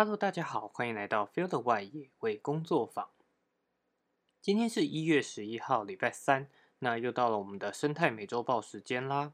[0.00, 3.10] Hello，大家好，欢迎来到 Field 外野为工作坊。
[4.40, 6.48] 今天是一月十一号，礼拜三，
[6.78, 9.32] 那又到了我们的生态美洲豹时间啦。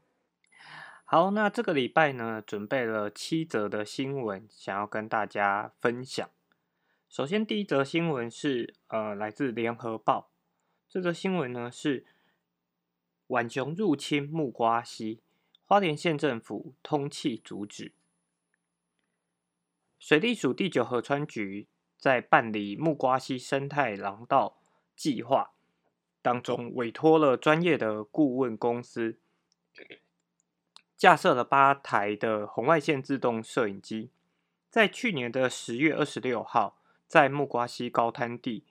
[1.03, 6.27] 好，那这个礼拜呢，准备了七则的新闻，想要跟大家分享。
[7.09, 10.31] 首先，第一则新闻是呃，来自联合报。
[10.89, 12.07] 这则新闻呢是
[13.27, 15.21] 浣熊入侵木瓜溪，
[15.63, 17.93] 花莲县政府通气阻止。
[20.05, 24.55] 水利署第九河川局在办理木瓜溪生态廊道
[24.95, 25.55] 计划
[26.21, 29.17] 当中，委托了专业的顾问公司，
[30.95, 34.11] 架设了八台的红外线自动摄影机，
[34.69, 36.77] 在去年的十月二十六号，
[37.07, 38.63] 在木瓜溪高滩地，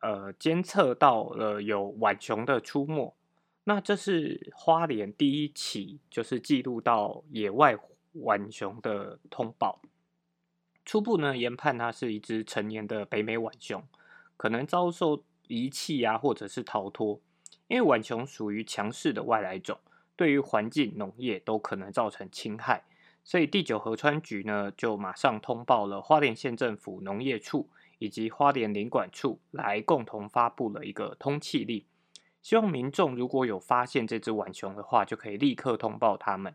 [0.00, 3.14] 呃，监测到了有浣熊的出没。
[3.62, 7.78] 那这是花莲第一起就是记录到野外
[8.12, 9.80] 浣熊的通报。
[10.88, 13.84] 初步呢研判它是一只成年的北美浣熊，
[14.38, 17.20] 可能遭受遗弃啊，或者是逃脱。
[17.66, 19.78] 因为浣熊属于强势的外来种，
[20.16, 22.84] 对于环境、农业都可能造成侵害，
[23.22, 31.84] 所以第九河川局呢就马上通报了花莲县政府农业处以及花莲林管处来共同发布了一个通气令，
[32.40, 36.54] 希望民众如果有发现这只浣熊的话，就可以立刻通报他们。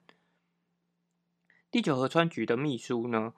[1.70, 3.36] 第九河川局的秘书呢？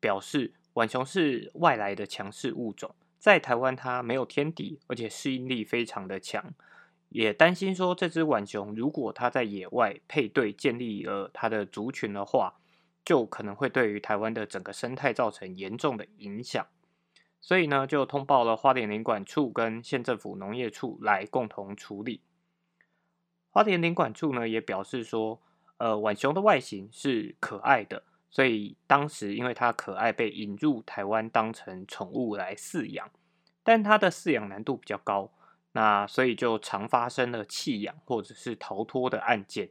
[0.00, 6.54] 表示，浣熊是外来的强势物种，在台湾它没有天敌，而且适应力非常的强。
[7.08, 12.60] 也担心说，这只浣熊如果它在野外配对建立了它的族群的话，
[13.04, 16.66] 就可能会对于台湾的整个生态造成严重的影响。
[17.40, 22.20] 所以呢，就通报了花莲林管处跟县政府农业处来共同处理。
[23.48, 25.40] 花莲林管处呢也表示说，
[25.78, 28.02] 呃，浣熊的外形是可爱的。
[28.30, 33.10] 所以当时因为它可爱，被引入台湾当成宠物来饲养，
[33.62, 35.32] 但它的饲养难度比较高，
[35.72, 39.70] 那所以就常发生了弃养或者是逃脱的案件。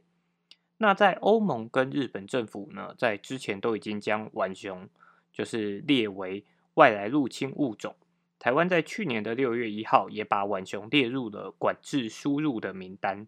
[0.78, 4.88] 那在欧盟跟日本政府呢，在之前都已经将浣熊
[5.32, 6.44] 就是列为
[6.74, 7.96] 外来入侵物种。
[8.38, 13.26] 台湾在去年的六月一号也把浣熊列入了管制输入的名单。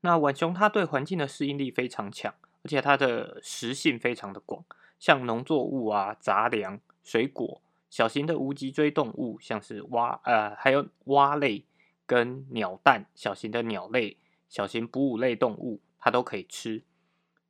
[0.00, 2.34] 那浣熊它对环境的适应力非常强。
[2.64, 4.64] 而且它的食性非常的广，
[4.98, 11.64] 像农作物啊、杂粮、水果、小型的无脊椎动物，像是蛙呃，还有蛙类
[12.06, 14.16] 跟鸟蛋、小型的鸟类、
[14.48, 16.84] 小型哺乳类动物，它都可以吃。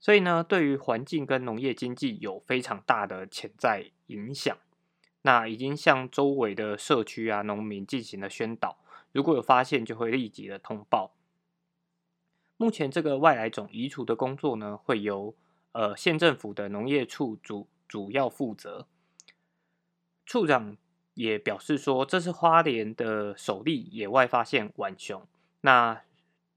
[0.00, 4.56] 所以呢，对于环境跟农业经济有非常大的潜在影响。
[5.22, 8.78] 那已经向周围的社区啊、农民进行了宣导，
[9.12, 11.12] 如果有发现，就会立即的通报。
[12.62, 15.34] 目前这个外来种移除的工作呢，会由
[15.72, 18.86] 呃县政府的农业处主主要负责。
[20.24, 20.76] 处长
[21.14, 25.26] 也表示说，这是花莲的首例野外发现浣熊，
[25.62, 26.02] 那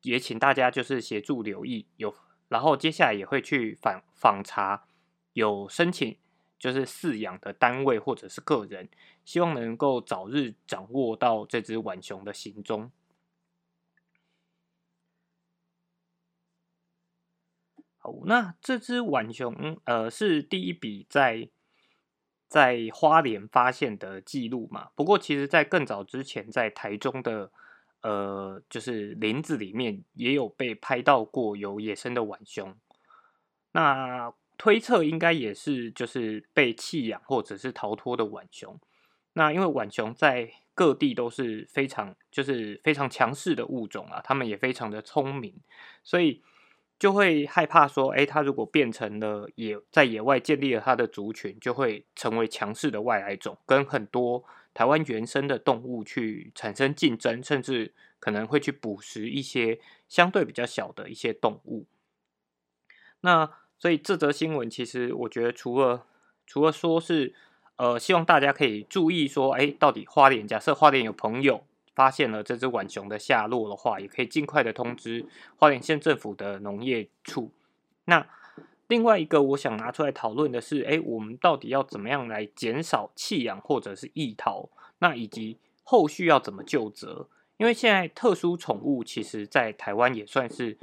[0.04, 2.14] 也请大家就是协助留意，有
[2.50, 4.86] 然后接下来也会去访访查
[5.34, 6.16] 有申请
[6.60, 8.88] 就是饲养的单位或者是个人，
[9.24, 12.92] 希望能够早日掌握到这只浣熊的行踪。
[18.26, 21.50] 那这只浣熊，呃，是第一笔在
[22.48, 24.90] 在花莲发现的记录嘛？
[24.96, 27.52] 不过，其实，在更早之前，在台中的
[28.02, 32.76] 呃，就是林子里面也有被拍到过有野生的浣熊。
[33.72, 38.80] 那推测应该也是就是被弃养或者是逃脱的浣熊。
[39.34, 45.56] 那因为浣熊在各地都是非常就是非常强势的物种啊，它们也非常的聪明，
[46.04, 46.44] 所以。
[46.98, 61.86] 就会害怕说，哎，它如果变成了野在野外建立了它的族群，就会成为强势的外来种，跟很多台湾原生的动物去产生竞争，甚至可能会去捕食一些相对比较小的一些动物。
[63.22, 66.06] 那所以这则新闻其实我觉得，除了
[66.48, 67.34] 除了说是
[67.76, 71.66] 呃，希望大家可以注意说，哎，到底花莲假设花莲有朋友。
[71.96, 75.26] 发现了这只浣熊的下落的话，也可以尽快的通知
[75.56, 77.52] 花莲县政府的农业处。
[78.03, 78.28] 那
[78.88, 84.70] 另外一个我想拿出来讨论的是，哎，我们到底要怎么样来减少弃养或者是易逃？
[85.00, 87.28] 那以及后续要怎么救责？
[87.58, 90.78] 因为现在特殊宠物其实在台湾也算是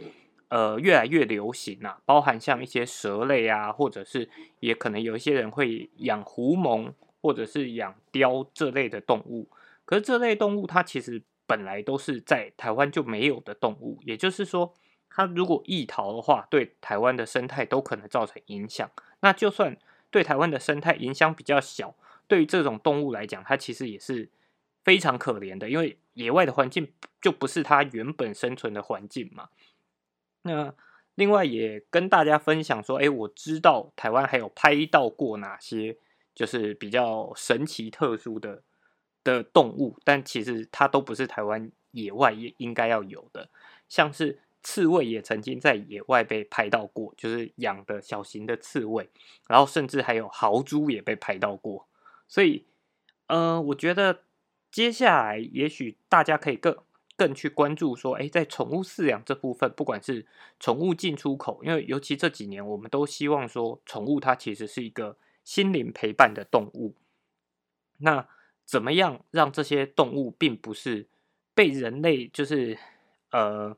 [0.48, 4.28] 呃越来越流行啊，包含像一些蛇类啊，或者是
[4.60, 9.46] 也可能有一些人会养狐獴或者是养雕这类的动物。
[9.92, 14.72] 可是这类动物，它其实本来都是在台湾就没有的动物，也就是说，
[15.10, 18.90] 它如果易逃的话，对台湾的生态都可能造成影响。
[19.20, 19.76] 那就算
[20.10, 21.94] 对台湾的生态影响比较小。
[22.26, 24.30] 对于这种动物来讲，它其实也是
[24.82, 26.90] 非常可怜的，因为野外的环境
[27.20, 29.50] 就不是它原本生存的环境嘛。
[30.40, 30.74] 那
[31.16, 35.98] 另外也跟大家分享说，哎，我知道台湾还有拍到过哪些
[36.34, 38.62] 就是比较神奇特殊的
[39.24, 43.48] 的动物，但其实它都不是台湾野外也应该要有的，
[43.88, 44.40] 像是。
[44.64, 49.10] 刺猬也曾经在野外被拍到过，就是养的小型的刺猬，
[49.48, 51.88] 然后甚至还有豪猪也被拍到过。
[52.28, 52.64] 所以，
[53.26, 54.22] 呃，我觉得
[54.70, 56.76] 接下来也许大家可以更
[57.16, 60.24] 更去关注说，哎，在宠物饲养这部分，不管是
[60.60, 66.94] 宠物进出口，因为尤其这几年，我们都希望说，宠物它其实是一个心灵陪伴的动物。
[67.98, 68.28] 那
[68.64, 71.06] 怎么样让这些动物并不是
[71.54, 72.78] 被人类就是
[73.30, 73.76] 呃。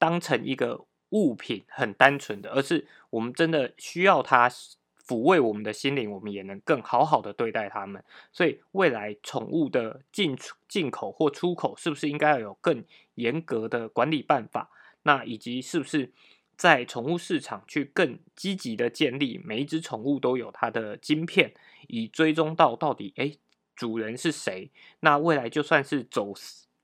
[0.00, 8.02] 当成一个物品很单纯的，而是我们真的需要它抚慰我们的心灵，我们也能更好好的对待它们。
[8.32, 12.82] 所以未来宠物的进出、进口或出口，是不是应该要有更
[13.16, 14.70] 严格的管理办法？
[15.02, 16.10] 那以及是不是
[16.56, 21.52] 在宠物市场去更积极的建立每一只宠物都有它的晶片，
[21.88, 23.36] 以追踪到到底哎
[23.80, 24.70] 主人是谁？
[25.00, 26.34] 那未来就算是走、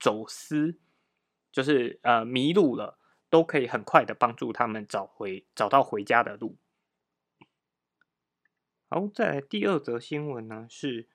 [0.01, 0.79] 走私，
[1.53, 2.99] 就是呃迷路了。
[3.29, 6.57] 都可以很快的帮助他们找回找到回家的路。
[8.89, 11.09] 好，再来第二则新闻呢，是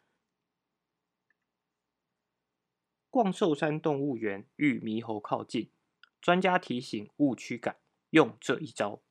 [3.09, 5.71] 逛寿山动物园遇猕猴靠近，
[6.19, 7.77] 专家提醒勿驱赶，
[8.09, 9.01] 用这一招。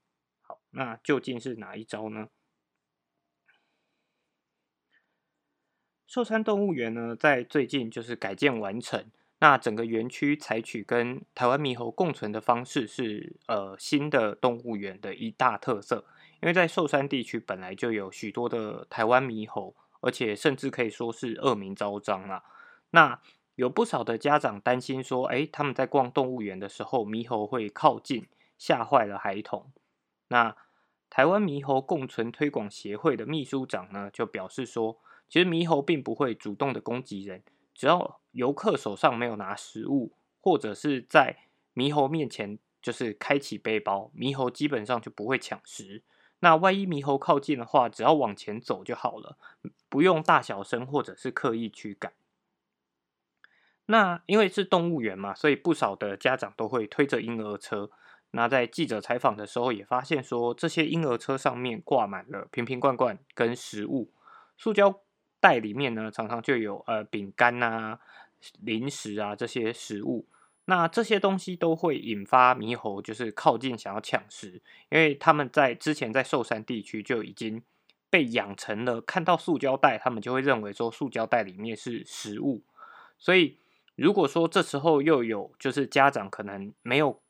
[0.42, 2.28] 好，那究竟是哪一招呢？
[6.10, 9.04] 寿山动物园呢，在最近就是改建完成。
[9.38, 16.04] 那整个园区采取跟台湾猕猴共存的方式，是呃新的动物园的一大特色。
[16.42, 22.42] 因为在寿山地区本来就有许多的台湾猕猴，而且甚至可以说是恶名昭彰啊。
[22.90, 23.20] 那
[23.54, 28.26] 有不少的家长担心说，哎，他们在逛动物园的时候，猕猴会靠近，
[28.58, 29.70] 吓坏了孩童。
[30.26, 30.56] 那
[31.08, 34.98] 台湾猕猴共存推广协会的秘书长呢，就表示说，
[35.30, 37.42] 其实猕猴并不会主动的攻击人。
[37.72, 41.38] 只要游客手上没有拿食物，或者是在
[41.74, 46.02] 猕猴面前就是开启背包，猕猴基本上就不会抢食。
[46.40, 49.38] 那万一猕猴靠近的话，只要往前走就好了，
[49.88, 52.12] 不用大小声或者是刻意驱赶。
[53.86, 57.90] 那因为是动物园嘛，所以不少的家长都会推着婴儿车。
[58.32, 64.12] 那在记者采访的时候也发现说，这些婴儿车上面挂满了瓶瓶罐罐跟食物，
[64.56, 65.00] 塑胶。
[65.40, 67.98] 袋里面呢，常常就有呃饼干啊、
[68.60, 70.26] 零食啊这些食物。
[70.66, 77.60] 那这些东西都会引发猕猴，就是靠近想要抢食，因为他们在之前在寿山地区就已经
[78.08, 82.62] 被养成了，看到塑胶袋，他们就会认为说塑胶袋里面是食物。
[83.18, 83.58] 所以
[83.96, 87.20] 如果说这时候又有就是家长可能没有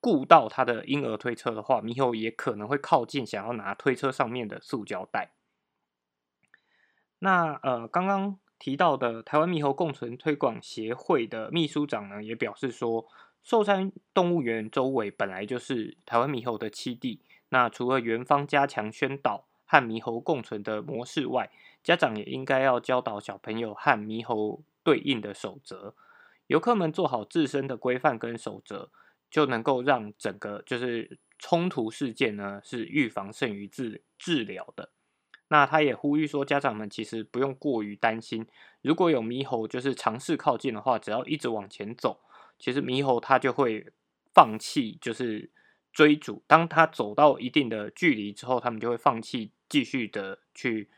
[0.00, 5.30] 顾到他的婴儿推车的话，猕猴也可能会靠近，想要拿推车上面的塑胶袋。
[7.24, 13.06] 那呃，刚刚提到的台湾猕猴共存推广协会的秘书长呢，也表示说，
[13.42, 17.22] 寿山动物园周围本来就是台湾猕猴的栖地。
[17.48, 21.50] 那除了园方加强宣导和猕猴共存的模式外，
[21.82, 25.94] 家长也应该要教导小朋友和猕猴对应的守则。
[26.48, 28.90] 游客们做好自身的规范跟守则，
[29.30, 34.90] 就能够让整个就是冲突事件呢，是预防胜于治治疗的。
[35.48, 38.46] 那他也呼吁说，家长们其实不用过于担心，
[38.80, 42.18] 如果有猕猴就是尝试靠近的话，只要一直往前走，
[42.58, 43.92] 其实猕猴它就会
[44.32, 45.50] 放弃，就是
[45.92, 46.42] 追逐。
[46.46, 50.88] 当它走到一定的距离之后，他们就会放弃继续的去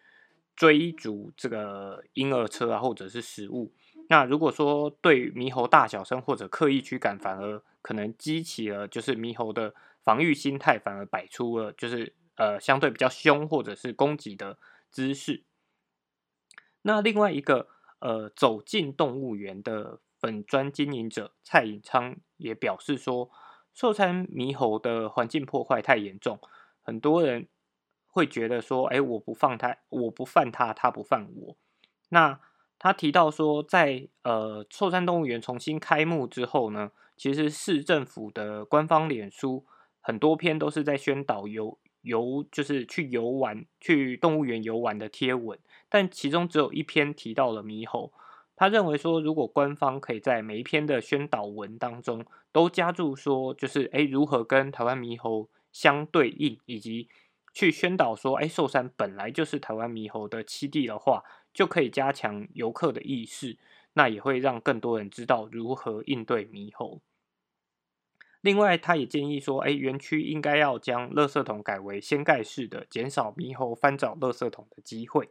[0.54, 3.74] 追逐这个婴儿车啊，或者是食物。
[4.08, 9.74] 那如果说对猕猴大小声或者刻意驱赶，反而可能激起了就是猕猴的
[10.04, 12.14] 防御心态，反而摆出了就是。
[12.36, 14.58] 呃，相对比较凶或者是攻击的
[14.90, 15.44] 姿势。
[16.82, 23.30] 那另外一个呃，走进动物园的粉砖经营者蔡颖昌也表示说，
[23.74, 26.38] 寿山猕猴的环境破坏太严重，
[26.82, 27.48] 很多人
[28.06, 31.56] 会觉得说，哎，我不放他，我不犯他，他不犯我。
[32.10, 32.38] 那
[32.78, 39.66] 他提到说，在呃寿山动物园重新开幕之后呢，其实市政府的官方脸书
[40.00, 41.78] 很多篇都是在宣导有。
[42.06, 45.58] 游就是去游玩，去动物园游玩的贴文，
[45.90, 48.12] 但其中只有一篇提到了猕猴。
[48.54, 57.08] 他认为说，如果官方可以在每一篇的宣导文当中都加注说，就是诶如何跟台湾猕猴相对应，以及
[57.52, 61.22] 去宣导说，哎，寿山本来就是台湾猕猴的栖地的话，
[61.52, 63.58] 就可以加强游客的意识，
[63.92, 67.02] 那也会让更多人知道如何应对猕猴。
[68.46, 75.30] 另外，他也建议说，哎，园区应该要将垃圾桶改为掀盖式的，减少猕猴翻找垃圾桶的机会。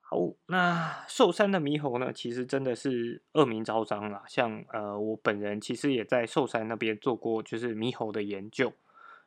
[0.00, 4.24] 好，那寿山的猕猴呢，其实真的是恶名昭彰啦。
[4.26, 8.72] 像呃，我本人其实也在寿山那边做过，就是猕猴的研究。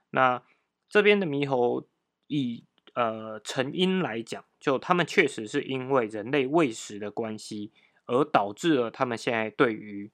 [0.10, 0.44] 那
[0.90, 1.88] 这边的猕猴，
[2.28, 2.66] 以
[2.96, 7.72] 呃成因来讲，就他们确实是因为人类喂食的关系，
[8.08, 10.12] 而导致了他们现在对于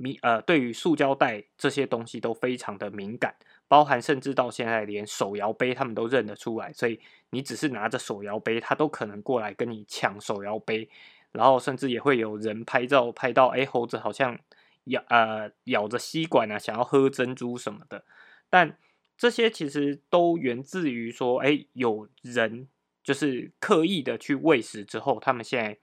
[0.00, 3.34] 敏呃，对于塑胶袋这些东西都非常的敏感，
[3.66, 7.00] 包含甚至到现在连手摇杯他们都认得出来，所以
[7.30, 10.88] 你只是拿着手摇杯，他都可能过来跟你抢手摇杯，
[11.32, 14.38] 然后甚至也会有人拍照拍到，哎，猴子好像
[14.84, 18.04] 咬呃咬着吸管啊，想要喝珍珠什么的，
[18.48, 18.78] 但
[19.16, 22.68] 这些其实都源自于说，哎，有人
[23.02, 25.78] 就是刻意的去喂食之后，他们现在。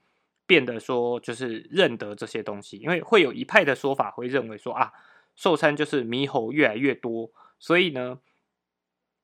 [0.46, 4.92] 变得说就是认得这些东西，因为会有一派的说法会认为说啊，
[5.34, 8.20] 寿山就是猕猴越来越多，所以呢，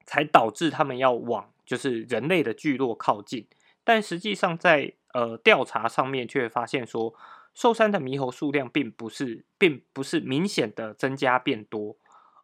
[0.04, 3.46] 才导致他们要往就是人类的聚落靠近。
[3.84, 7.14] 但实际上在呃调查上面却发现说，
[7.54, 11.96] 寿山的猕猴数量并不是并不是明显的增加变多，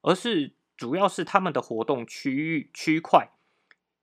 [0.03, 3.29] 而是主要是他们的活动区域区块。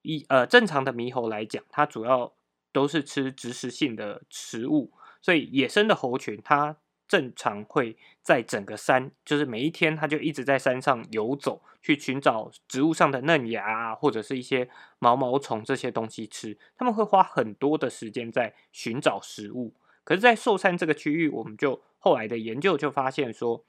[0.01, 2.34] 以呃正常的猕猴来讲，它主要。
[2.75, 4.91] 都是吃植食性的食物，
[5.21, 6.75] 所以野生的猴群它
[7.07, 14.67] 正常会在整个山，就是每一天它就一直在山上游走，去寻找植物上的嫩芽啊，或者是一些
[14.99, 16.57] 毛毛虫这些东西吃。
[16.75, 19.73] 他们会花很多的时间在寻找食物。
[20.03, 23.63] 可是，在寿山这个区域，我们就后来的研究就发现说，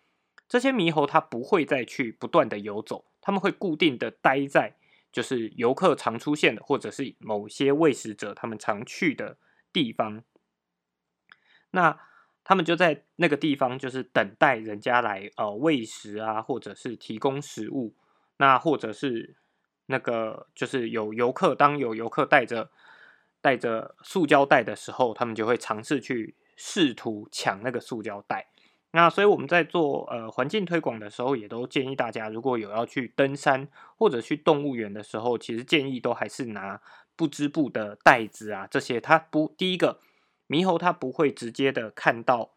[0.48, 4.74] 这些猕猴它不会再去不断的游走，他们会固定的待在。
[5.16, 9.38] 就是游客常出现的，或者是某些喂食者他们常去的
[9.72, 10.22] 地方，
[11.70, 11.98] 那
[12.44, 17.94] 他们就在那个地方，就是等待人家来呃喂食啊，或者是提供食物，
[18.36, 19.36] 那或者是
[19.86, 22.70] 那个就是有游客，当有游客带着
[23.40, 28.50] 带着塑胶袋的时候，他们就会尝试去试图抢那个塑胶袋。
[28.96, 36.80] 那所以我们在做呃环境推广的时候，也都建议大家，如果有要去登山或者去动物园的时候，其实建议都还是拿
[37.14, 40.00] 不织布的袋子啊，这些它不第一个
[40.48, 42.52] 猕猴它不会直接的看到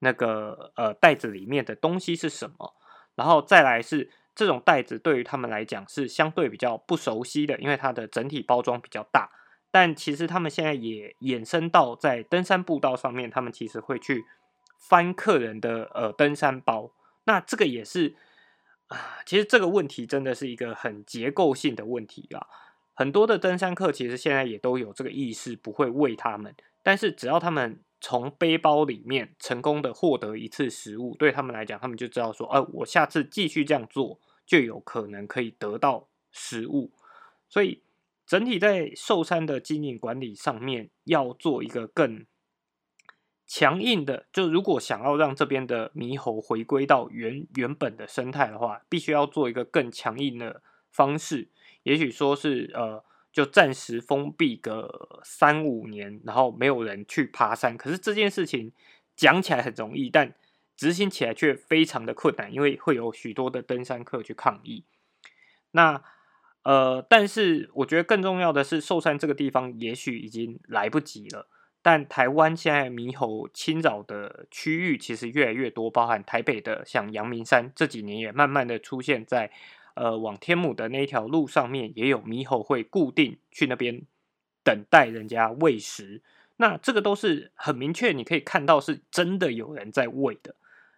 [0.00, 2.74] 那个呃袋子里面的东西是什么，
[3.14, 9.30] 然后再来是这种袋子对于他们来讲是相对比较不熟悉的，因为它的整体包装比较大，
[9.70, 14.26] 但其实他们现在也衍生到在登山步道上面，他们其实会去。
[14.78, 16.92] 翻客人的呃登山包，
[17.24, 18.14] 那这个也是
[18.86, 22.46] 啊，其实这个问题真的是一个很结构性的问题啊。
[22.94, 36.92] 很多的登山客其实现在也都有这个意识，不会喂他们，但是只要他们从背包里面成功的获得一次食物，对他们来讲，他们就知道说，呃，我下次继续这样做，就有可能可以得到食物。
[37.48, 37.82] 所以
[38.26, 42.24] 整体在寿山的经营管理上面，要做一个更。
[43.50, 50.62] 强硬的，就如果想要让这边的猕猴回归到原原本的生态的话，必须要做一个更强硬的
[50.92, 51.48] 方式。
[51.84, 53.02] 也许说是呃，
[53.32, 57.74] 就暂时封闭个三五年，然后没有人去爬山。
[57.78, 58.70] 可是这件事情
[59.16, 60.34] 讲起来很容易，但
[60.76, 64.84] 执行起来却非常的困难，因为会有许多的登山客去抗议。
[65.70, 66.02] 那
[66.64, 71.48] 呃，但是我觉得更重要的是，寿山这个地方也许已经来不及了。
[71.88, 79.50] 但台湾现在猕猴侵扰的区域其实越来越多，包含台北的像阳明山，这几年也慢慢的出现在
[79.94, 84.02] 呃往天母的那条路上面，也有猕猴会固定去那边
[84.62, 86.20] 等待人家喂食。
[86.58, 90.56] 那这个都是很明确，你可以看到是真的有人在喂的。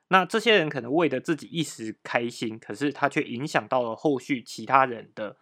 [0.09, 5.37] 那这些人可能喂的自己一时开心，可是他却影响到了后续其他人的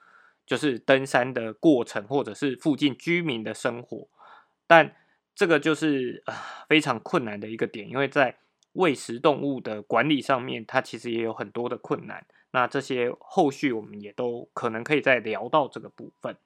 [0.44, 4.08] 就是登山的过程，或者是附近居民的生活，
[4.66, 4.94] 但。
[5.38, 8.38] 这个就是啊非常困难的一个点，因为在
[8.72, 12.26] 喂食动物的管理上面，它其实也有很多的困难。
[12.50, 16.36] 那这些后续我们也都可能可以再聊到这个部分。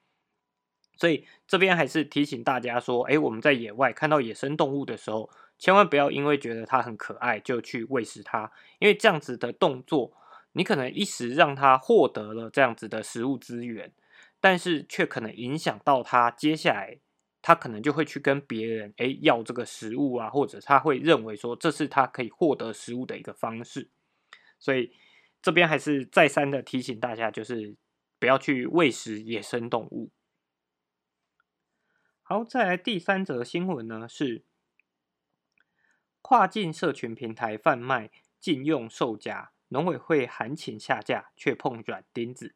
[0.95, 10.13] 所以这边还是提醒大家说，哎，我们在野外看到野生动物的时候，千万不要因为觉得它很可爱就去喂食它，因为这样子的动作，
[10.51, 13.91] 你可能一时让它获得了这样子的食物资源，
[14.39, 16.99] 但是却可能影响到它接下来。
[17.43, 23.91] 他可能就会去跟别人哎要这个食物啊，或者他会认为说这是他可以获得食物的一个方式，
[24.57, 24.95] 所以
[25.41, 27.75] 这边还是再三的提醒大家，就是
[28.17, 30.09] 不要去喂食野生动物。
[32.21, 34.45] 好，再来第三则新闻呢，是
[36.21, 38.09] 跨境社群平台贩卖
[38.39, 42.55] 禁用售价，农委会函请下架，却碰软钉子。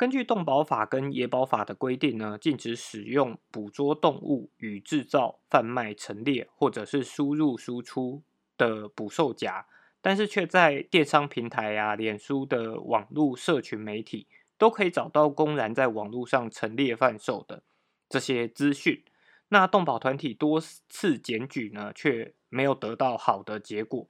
[0.00, 8.22] 根据动保法跟野保法的规定呢，禁止使用捕捉动物与制造、贩卖、陈列或者是输入、输出
[8.56, 9.66] 的捕兽夹，
[10.00, 14.26] 但是却在电商平台啊、脸书的网络社群媒体
[14.56, 17.62] 都可以找到公然在网络上陈列贩售的
[18.08, 19.04] 这些资讯。
[19.48, 24.08] 那动保团体多次检举呢，却没有得到好的结果。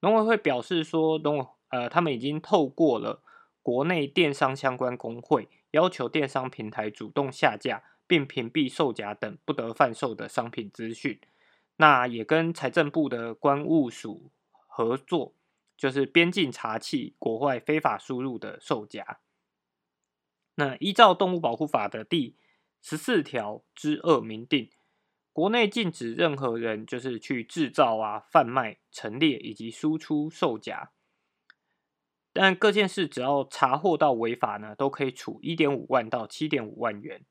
[0.00, 3.22] 农委会表示说，农呃，他们已经透过了。
[3.62, 11.20] 国内电商相关工会要求电商平台主动下架并屏蔽售假等不得贩售的商品资讯。
[11.76, 15.34] 那也跟财政部的关务署合作，
[15.76, 19.20] 就是边境查缉国外非法输入的售假。
[20.56, 22.36] 那依照动物保护法的第
[22.82, 24.70] 十四条之二明定，
[25.32, 30.90] 国内禁止任何人就是去制造啊、贩卖、陈列以及输出售假。
[32.32, 37.22] 但各件事只要查获到违法呢，都可以处一点五万到七点五万元。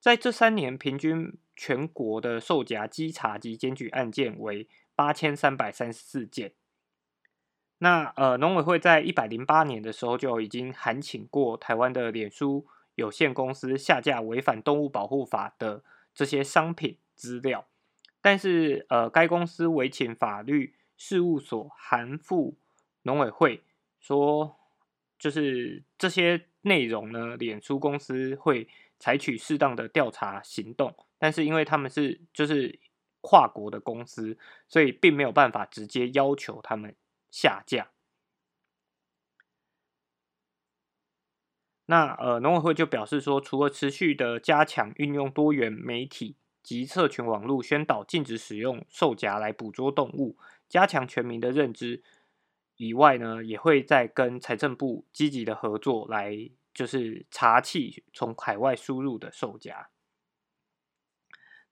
[0.00, 6.52] 在这三年，平均全国的售夹稽查及检举案件为八千三百三十四件。
[7.78, 17.66] 那呃，农委会在一百零八年的时候就已经函请过台湾的脸书有限公司下架违反动物保护法的这些商品资料，
[18.20, 22.56] 但是呃，该公司委请法律事务所函复
[23.02, 23.62] 农委会。
[24.06, 24.56] 说
[25.18, 28.68] 就是这些内容呢，脸书公司会
[29.00, 32.78] 采取适当的调查行动，但是因为他们是就是
[33.20, 36.94] 跨国的公司，所以并没有办法直接要求他们
[37.32, 37.88] 下架。
[41.86, 50.36] 那呃，农委会就表示说，除了持续的加强运用多元媒体及社群网络宣导禁止使用兽夹来捕捉动物，
[50.68, 52.04] 加强全民的认知。
[52.76, 59.88] 以外呢，也会在跟财政部积极的合作，来就是查缉从海外输入的售价。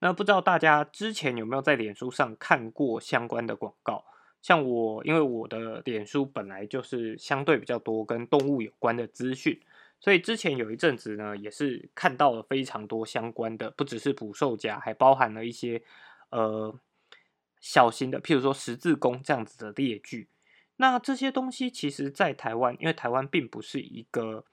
[0.00, 4.04] 那不知道大家之前有没有在脸书上看过相关的广告？
[4.42, 9.58] 像我，因为我的脸书本来就是相对比较多跟动物有关的资讯，
[10.00, 15.82] 所以之前有一阵子呢，也是看到了非常多相关的，不只是捕兽夹，还包含了一些
[16.28, 16.78] 呃
[17.58, 20.28] 小型的，譬如说十字弓这样子的列具。
[20.76, 24.44] 那这些东西其实，在台湾，因为台湾并不是一个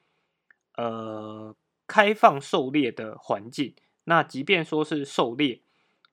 [0.75, 1.55] 呃
[1.87, 3.73] 开放狩猎的环境。
[4.03, 5.61] 那即便说是狩猎，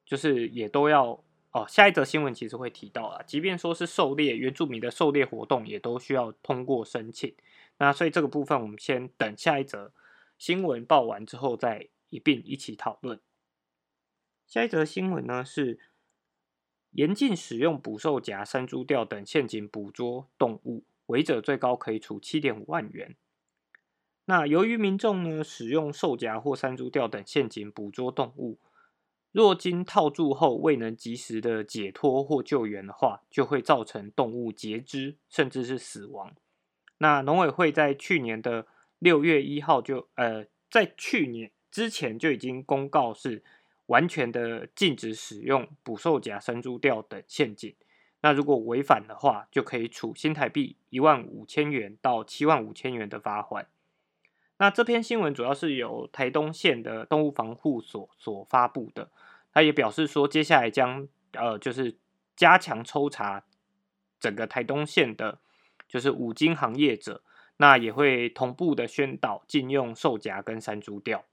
[0.06, 1.66] 就是也都要哦。
[1.68, 7.34] 下一则新闻其实会提到啊，即便说是狩猎，原住民的狩猎活动也都需要通过申请。
[7.76, 9.92] 那所以这个部分，我们先等下一则
[10.38, 13.20] 新闻报完之后，再一并一起讨论。
[14.46, 15.78] 下一则新闻呢是。
[16.92, 23.14] 严禁使用捕兽夹、山猪钓等陷阱捕捉动物，违者最高可以处七点五万元。
[24.24, 28.58] 那由于民众呢使用兽夹或山猪钓等陷阱捕捉动物，
[29.32, 36.34] 若经套住后未能及时的解脱或救援的话，就会造成动物截肢甚至是死亡。
[36.98, 38.66] 那农委会在去年的
[38.98, 43.44] 六月一号就呃，在去年之前就已经公告是。
[43.88, 47.74] 完全的禁止使用捕兽夹、山猪钓等陷阱。
[48.22, 53.68] 那如果违反的话，就可以处新台币一万五千元到七万五千元的罚款。
[54.56, 59.10] 那这篇新闻主要是由台东县的动物防护所所发布的。
[59.52, 61.96] 他也表示说，接下来将呃就是
[62.34, 63.44] 加强抽查
[64.18, 65.38] 整个台东县的，
[65.86, 67.22] 就是五金行业者。
[67.60, 71.24] 那也会同步的宣导禁用兽夹跟山猪钓。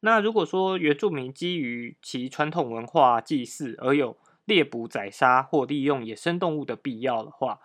[0.00, 7.60] 那如果说原住民基于其传统文化祭祀而有猎捕、宰杀或利用野生动物的必要的话，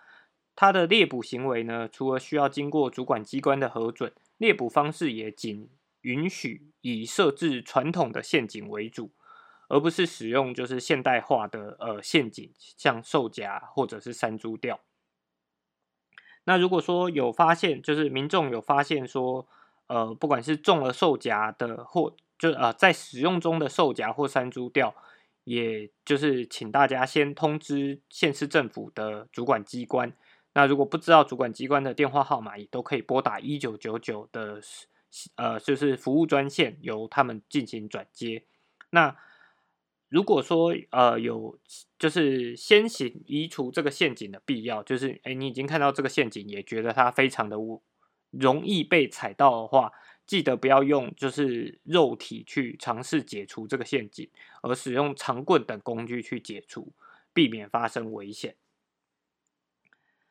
[0.56, 5.68] 他的猎捕行为呢，除了需要经过主管机关的核准，猎捕方式也仅
[6.00, 9.12] 允许以设置传统的陷阱为主，
[9.68, 14.80] 而不是使用就是现代化的呃陷阱，像兽夹或者是山猪钓。
[16.44, 19.46] 那如果说有发现，就是民众有发现说。
[19.92, 24.94] 呃，不管是中了兽夹的，或就呃在使用中的兽夹或山猪钓，
[25.44, 30.10] 也就是请大家先通知县市政府的主管机关。
[30.54, 34.62] 那如果不知道主管机关的电话号码，也都可以拨打一九九九的
[35.36, 38.44] 呃就是服务专线，由他们进行转接。
[38.88, 39.14] 那
[40.08, 41.58] 如果说呃有
[41.98, 47.58] 就是先行移除这个陷阱的必要，就是哎你已经看到这个陷阱，也觉得它非常的
[48.32, 49.92] 容易被踩到的话，
[50.26, 54.28] 记得不要用就是肉体去尝试解除这个陷阱，
[54.62, 56.92] 而使用长棍等工具去解除，
[57.32, 58.56] 避免发生危险。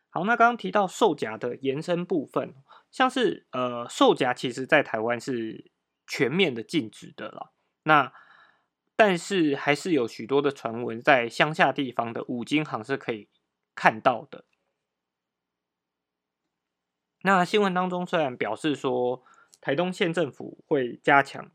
[0.09, 2.53] 好，那刚刚提到兽夹的延伸部分，
[2.91, 5.71] 像是呃兽夹，其实在台湾是
[6.05, 7.53] 全面的禁止的了。
[7.83, 8.11] 那
[8.95, 13.29] 但是还是有许多的传闻，在乡下地方的五金行是可以
[13.73, 14.45] 看到的。
[17.23, 19.23] 那新闻当中虽然表示说，
[19.59, 21.51] 台东县政府会加强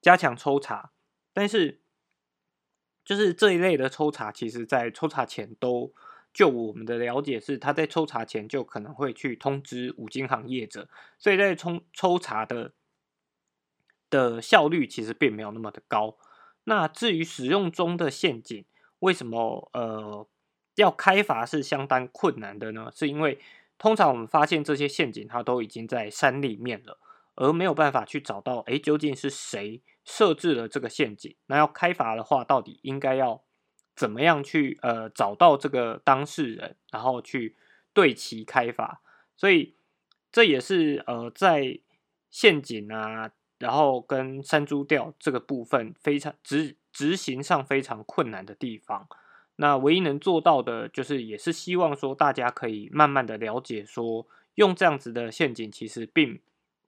[0.00, 0.92] 加强抽查，
[1.32, 1.80] 但是
[3.04, 5.94] 就是这一类的抽查，其实在抽查前都。
[6.30, 10.88] 就我们的了解是，他在抽查前就可能会去通知五金行业者，
[11.18, 12.74] 所以在抽抽查的
[14.08, 16.16] 的效率其实并没有那么的高。
[16.64, 18.64] 那至于使用中的陷阱，
[19.00, 20.28] 为什么呃
[20.76, 22.92] 要开罚是相当困难的呢？
[22.94, 23.40] 是因为
[23.78, 26.98] 通常我们发现这些陷阱它都已经在山里面了，
[27.36, 31.34] 而没有办法去找到，哎，究竟是谁设置了这个陷阱？
[31.46, 33.42] 那要开罚的话，到底应该要？
[33.96, 37.56] 怎么样去呃找到这个当事人，然后去
[37.92, 39.02] 对其开罚？
[39.36, 39.74] 所以
[40.30, 41.80] 这也是呃在
[42.30, 49.08] 陷阱啊，然后跟山猪钓这个部分非常执执行上非常困难的地方。
[49.60, 56.40] 那唯一能做到的，就是也是希望说大家可以慢慢的了解，说用这样子的陷阱其实并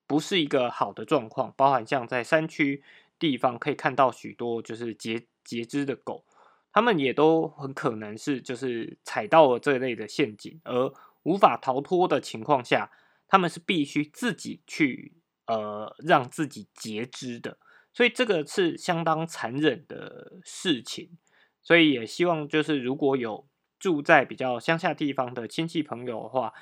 [0.06, 1.52] 不是一个好的状况。
[1.56, 2.82] 包含像在山区
[3.18, 6.24] 地方可以看到许多就是截截肢的狗。
[6.72, 10.92] 他们也都很可能是就是踩到了这类的陷阱，而
[11.24, 12.92] 无法逃脱的情况下，
[13.26, 15.14] 他们是必须自己去
[15.46, 17.58] 呃让自己截肢的，
[17.92, 21.18] 所以这个是相当残忍的事情。
[21.62, 23.46] 所以也希望就是如果有
[23.78, 26.52] 住在比较乡下地方的亲戚朋友的话，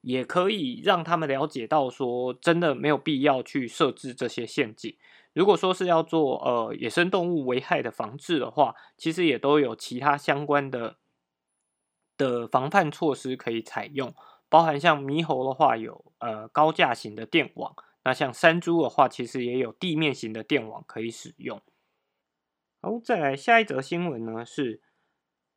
[0.00, 4.96] 也可以让他们了解到说，真的没有必要去设置这些陷阱。
[5.34, 10.96] 如果说是要做呃野生动物危害的防治的话，其实也都有其他相关的
[12.16, 14.12] 的防范措施可以采用，
[14.48, 21.60] 包含像猕猴的话有呃高架型的电网，那像山猪的话，其实也有地面型的电网可以使用。
[22.80, 24.80] 好，再来下一则新闻呢，是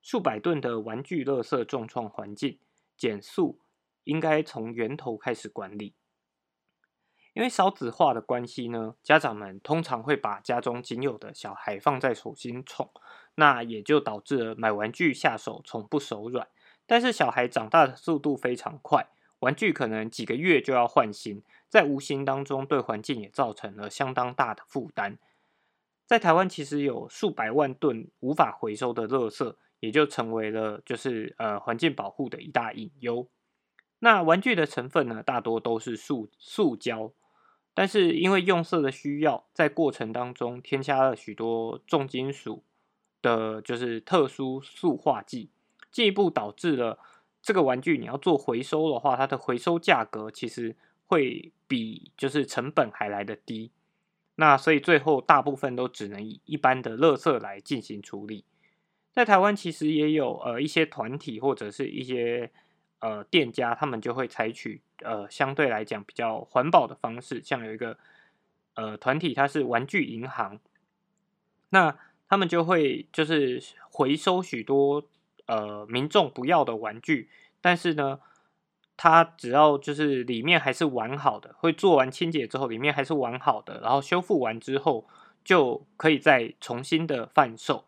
[0.02, 2.58] 数百吨的玩具垃圾重创环境，
[2.98, 3.60] 减速
[4.06, 5.94] 应该从源头开始管理。
[7.34, 12.90] 因为少子化的关系呢，家长们通常会把家中仅有的小孩放在手心宠，
[13.36, 16.48] 那也就导致了买玩具下手从不手软。
[16.88, 19.08] 但是小孩长大的速度非常快，
[19.42, 25.20] 玩具可能几个月就要换新，在无形当中对环境也造成了相当大的负担。
[26.12, 33.30] 在台湾其实有数百万吨无法回收的垃圾，也就成为了就是呃环境保护的一大隐忧。
[34.00, 37.14] 那玩具的成分呢，大多都是塑塑胶。
[37.74, 42.66] 但是因为用色的需要，在过程当中添加了许多重金属
[43.22, 45.50] 的，就是特殊塑化剂，
[45.94, 47.00] 进一步导致了
[47.42, 50.76] 这个玩具你要做回收的话，它的回收价格其实
[51.08, 53.72] 会比就是成本还来得低。
[54.42, 58.44] 那所以最后大部分都只能以一般的垃圾来进行处理。
[59.14, 62.52] 在台湾其实也有呃一些团体或者是一些。
[63.04, 67.98] 呃，店家他们就会采取呃相对来讲比较环保的方式，像有一个
[68.76, 70.60] 呃团体，它是玩具银行，
[71.70, 71.98] 那
[72.30, 75.04] 他们就会就是回收许多
[75.48, 77.28] 呃民众不要的玩具，
[77.60, 78.20] 但是呢，
[79.04, 85.08] 它只要就是里面还是完好的，会做完清洁之后里面还是完好的，然后修复完之后
[85.44, 87.86] 就可以再重新的贩售。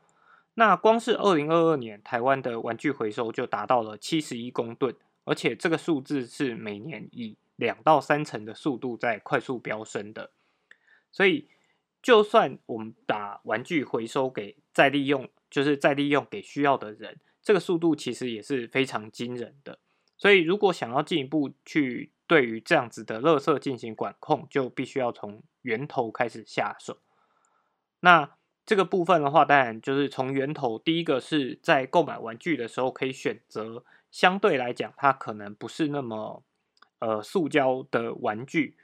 [0.56, 4.95] 那光是二零二二年，台湾的玩具回收就达到了七十一公吨，
[5.26, 10.32] 而且这个数字是每年以两到三成的速度在快速飙升的。
[11.12, 11.47] 所以，
[12.02, 19.78] 就算我们把玩具回收给再利用，就是再利用给需要的人，这个速度其实也是非常惊人的。
[20.23, 26.99] 所以，如果想要进一步去对于这样子的垃圾进行管控，就必须要从源头开始下手。
[27.99, 28.38] 那。
[28.65, 36.41] 这个部分的话，当然就是从源头，第一个是在购买玩具的时候可以选择相对来讲它可能不是那么
[36.99, 38.77] 呃塑胶的玩具。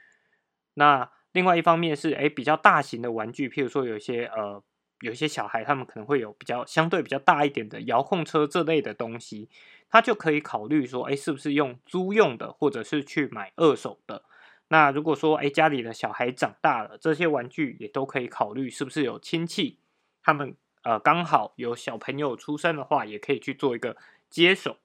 [0.74, 4.62] 那另外一方面是，哎，比较大型的玩具，譬如说有一些呃
[5.00, 9.48] 有些小孩他们可能会有比较相对比较大一点的遥控车这类的东西，
[9.88, 14.24] 他就可以考虑说，哎，是不是用租用的，或者是去买二手的。
[14.68, 19.78] 那如果说，哎，家里的小孩长大了，这些玩具也都可以考虑，是不是有亲戚，
[20.22, 23.96] 他们呃刚好有小朋友出生的话，也可以去做一个
[24.28, 24.76] 接手。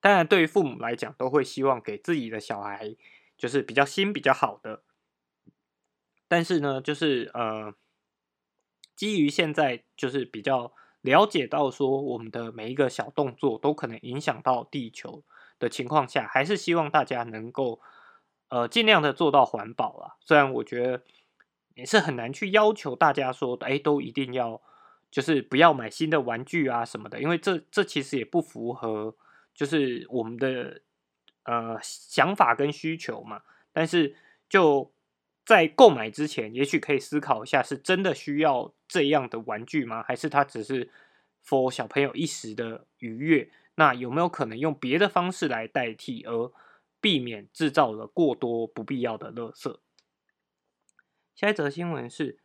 [0.00, 2.94] 当然，对于父母来讲，都会希望给自己的小孩
[3.36, 4.82] 就是比较新、比较好的。
[6.26, 7.74] 但是呢，就是呃，
[8.98, 15.22] 基于现在就是比较了解到说，我们的每一个小动作都可能影响到地球
[15.60, 17.80] 的情况下，还是希望大家能够
[18.48, 20.16] 呃尽量的做到环保啊。
[20.18, 21.04] 虽然我觉得
[21.74, 24.60] 也是很难去要求大家说，哎，都一定要
[25.12, 29.14] 就是不要买新的玩具啊什么的，因为这这其实也不符合
[29.54, 30.82] 就是我们的
[31.44, 33.42] 呃想法跟需求嘛。
[33.72, 34.16] 但是
[34.48, 34.90] 就
[35.48, 40.02] 在购买之前，也许可以思考一下，是真的需要这样的玩具吗？
[40.02, 40.90] 还是它只是
[41.42, 43.50] for 小朋友一时的愉悦？
[43.76, 46.52] 那有没有可能用别的方式来代替，而
[47.00, 49.78] 避免制造了过多不必要的垃圾？
[51.34, 52.40] 下一则新闻是，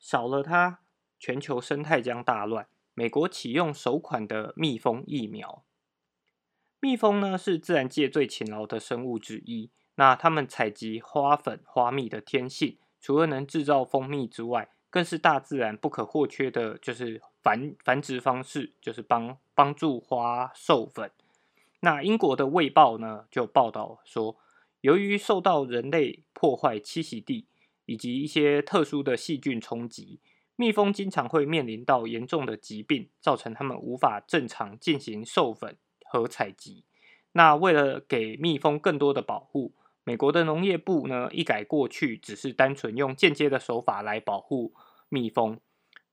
[0.00, 0.80] 少了它，
[1.20, 2.66] 全球生态将大乱。
[2.94, 5.64] 美国启用首款的蜜蜂疫苗。
[6.80, 9.70] 蜜蜂呢，是自然界最勤劳的生物之一。
[9.96, 21.10] 那它们采集花粉、花蜜的天性，除了能制造蜂蜜之外，更是大自然不可或缺的，就是繁繁殖方式，就是帮帮助花授粉。
[21.80, 24.36] 那英国的《卫报》呢就报道说，
[24.80, 27.46] 由于受到人类破坏栖息地
[27.84, 30.20] 以及一些特殊的细菌冲击，
[30.56, 36.84] 蜜蜂经常会面临到严重的疾病，造成它们无法正常进行授粉和采集。
[37.32, 39.72] 那为了给蜜蜂更多的保护，
[40.08, 44.72] 美国的农业部呢，一改过去只是单纯用间接的手法来保护
[45.08, 45.58] 蜜蜂，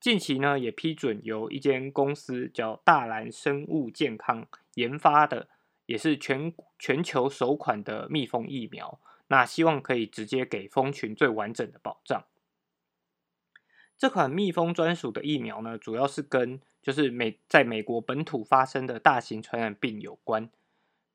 [0.00, 5.46] 近期呢也批准由一间公司叫大蓝生物健康研发的，
[5.86, 8.98] 也是全全球首款的蜜蜂疫苗。
[9.28, 12.24] 那希望可以直接给蜂群最完整的保障。
[13.96, 20.50] 这款蜜蜂专属的疫苗呢，主要是跟就是美在美国本土发生的大型传染病有关。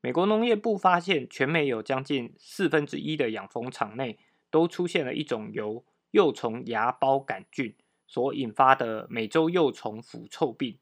[0.02, 4.18] 美国农业部发现，全美有将近四分之一的养蜂场内
[4.50, 7.74] 都出现了一种由幼虫芽孢杆菌
[8.06, 10.78] 所引发的美洲幼虫腐臭病，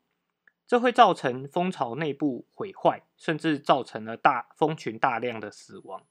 [0.67, 6.05] 这会造成蜂巢内部毁坏，甚至造成了大蜂群大量的死亡。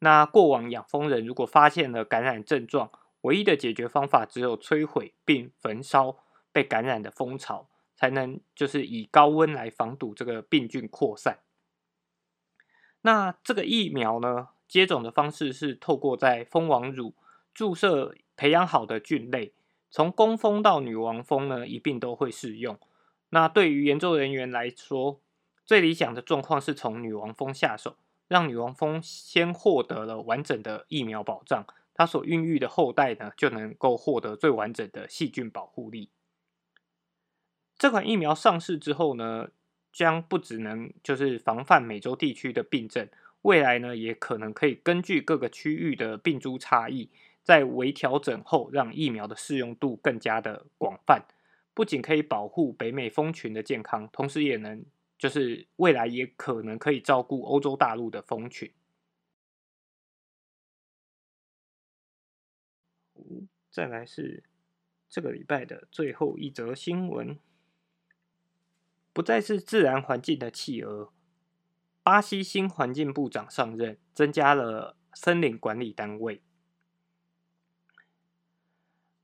[0.00, 2.90] 那过往养蜂人如果发现了感染症状，
[3.22, 6.18] 唯一的解决方法只有摧毁并焚烧
[6.52, 11.38] 被感染的蜂巢，才能就是以高温来防堵这个病菌扩散。
[13.02, 14.48] 那这个疫苗呢？
[14.68, 17.14] 接种的方式是透过在蜂王乳
[17.52, 19.52] 注射培养好的菌类，
[19.90, 22.78] 从工蜂到女王蜂呢一并都会适用。
[23.30, 25.20] 那对于研究人员来说，
[25.64, 27.96] 最理想的状况是从女王蜂下手，
[28.28, 36.10] 让女王蜂先获得了完整的疫苗保障，它所孕育的后代呢就能够获得最完整的细菌保护力。
[37.76, 39.48] 这款疫苗上市之后呢？
[39.92, 43.08] 将不只能就是防范美洲地区的病症，
[43.42, 47.10] 未来呢也可能可以根据各个区域的病株差异，
[47.42, 51.26] 在微调整后，让疫苗的适用度更加的广泛。
[51.72, 54.84] 不仅可以保护北美蜂群的健康，同时也能
[55.16, 58.70] 就是未来也可能可以照顾欧洲大陆的蜂群。
[63.70, 64.42] 再来是
[65.08, 67.38] 这个礼拜的最后一则新闻。
[69.12, 71.12] 不再是自然环境的企鹅。
[72.02, 76.40] 巴西新环境部长上任，增加了森林管理单位。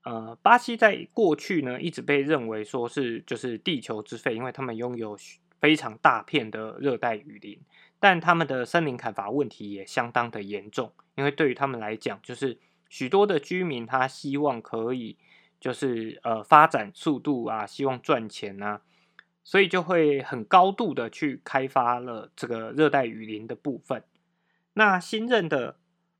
[0.03, 5.17] 呃，巴西在过去呢，一直被认为说是就是地球之肺，因为他们拥有
[5.59, 7.59] 非常大片的热带雨林，
[7.99, 10.93] 但他们的森林砍伐问题也相当的严重。
[11.15, 15.17] 因为对于他们来讲，就是许多的居民他希望可以
[15.59, 18.81] 就是呃发展速度啊，希望赚钱啊。
[19.47, 24.03] 所以就会很高度的去开发了这个热带雨林的部分。
[24.73, 25.77] 那新任的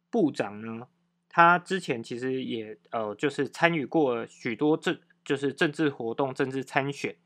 [0.10, 0.88] 部长呢，
[1.28, 7.18] 他之前其实也呃就是参与过许多政就是政治活动、政治参选。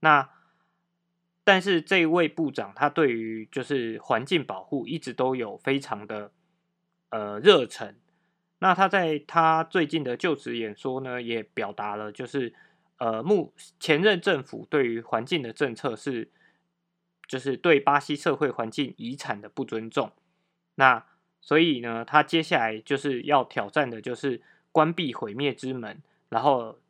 [0.00, 0.28] 那
[1.42, 6.30] 但是这位部长他对于就是环境保护一直都有非常的
[7.08, 7.96] 呃热忱。
[8.58, 12.52] 那他在他最近的就职演说呢，也表达了就是。
[12.98, 16.30] 呃，目前任政府对于环境的政策是，
[17.26, 20.12] 就是对巴西社会环境遗产的不尊重。
[20.74, 21.06] 那
[21.40, 26.80] 所以呢，他接下来就是要挑战的，就是关闭毁灭之门，然后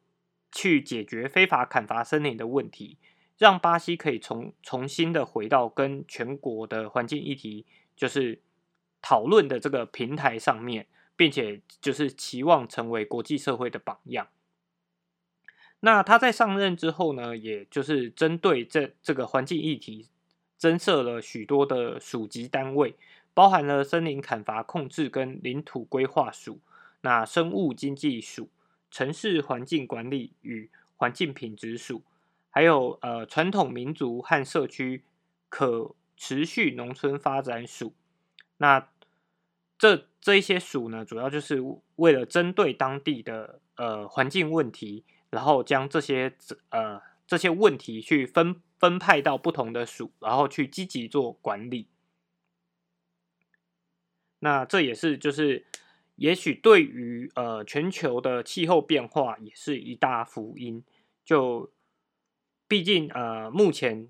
[0.50, 2.96] 去解决非法砍伐森林的问题，
[3.36, 8.40] 让巴西可以重重新的回到跟全国的环境议题就是
[9.02, 14.28] 讨论的这个平台上面，并且就是期望成为国际社会的榜样。
[15.80, 20.08] 那他在上任之后呢，也就是针对这这个环境议题，
[20.56, 22.96] 增设了许多的属级单位，
[23.32, 26.58] 包含了森林砍伐控制跟领土规划署、
[27.02, 28.48] 那生物经济署、
[28.90, 32.02] 城市环境管理与环境品质署，
[32.50, 35.04] 还有呃传统民族和社区
[35.48, 37.94] 可持续农村发展署。
[38.56, 38.88] 那
[39.78, 41.62] 这这一些署呢，主要就是
[41.94, 46.36] 为了针对当地的呃环境问题，然后将这些
[46.70, 51.88] 呃这些问题去分分派到不同的署，然后去积极做管理。
[54.40, 55.66] 那这也是就是
[56.16, 60.84] 也许对于呃全球的气候变化也是一大福音。
[61.24, 61.72] 就
[62.66, 64.08] 毕竟呃目前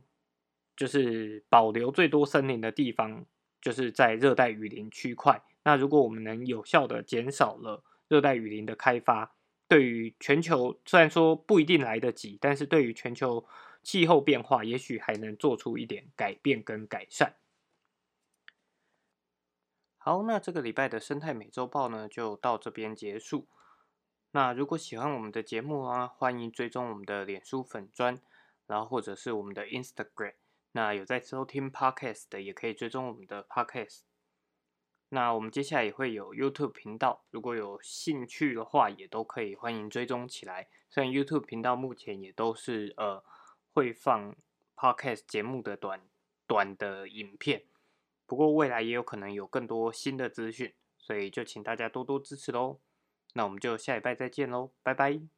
[0.76, 3.26] 就是保留最多森林的地方。
[3.60, 9.34] 就是在热带雨林区块，那如果我们能有效的减少了热带雨林的开发，
[9.68, 13.46] 对于全球虽然说不一定来得及，但是对于全球
[13.82, 17.36] 气候变化，也许还能做出一点改变跟改善。
[19.98, 23.46] 好，那这个礼拜的生态美洲报呢，就到这边结束。
[24.30, 28.18] 那如果喜欢我们的节目啊，欢迎追踪我们的脸书粉砖，
[28.66, 30.34] 然后或者是我们的 Instagram。
[30.72, 34.07] 那有在收听 Podcast 的，也可以追踪我们的 Podcast。
[35.10, 40.68] 那我们接下来也会有 YouTube 频道，如果有兴趣的话，也都可以欢迎追踪起来。
[40.90, 43.24] 虽然 YouTube 频道目前也都是呃
[43.72, 44.34] 会放
[44.76, 46.02] Podcast 节目的短
[46.46, 47.64] 短的影片，
[48.26, 52.78] 不过未来也有可能有更多新的资讯，所以就请大家多多支持喽。
[53.34, 55.37] 那我们就下礼拜再见喽，拜拜。